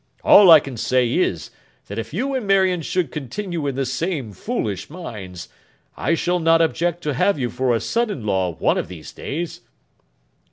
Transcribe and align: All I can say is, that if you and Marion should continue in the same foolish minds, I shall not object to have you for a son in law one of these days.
All 0.23 0.49
I 0.49 0.59
can 0.59 0.77
say 0.77 1.13
is, 1.13 1.51
that 1.85 1.99
if 1.99 2.11
you 2.11 2.33
and 2.33 2.47
Marion 2.47 2.81
should 2.81 3.11
continue 3.11 3.67
in 3.67 3.75
the 3.75 3.85
same 3.85 4.31
foolish 4.31 4.89
minds, 4.89 5.47
I 5.95 6.15
shall 6.15 6.39
not 6.39 6.59
object 6.59 7.03
to 7.03 7.13
have 7.13 7.37
you 7.37 7.51
for 7.51 7.75
a 7.75 7.79
son 7.79 8.09
in 8.09 8.25
law 8.25 8.51
one 8.55 8.79
of 8.79 8.87
these 8.87 9.11
days. 9.13 9.61